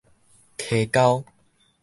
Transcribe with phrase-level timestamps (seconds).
[0.57, 1.23] 溪溝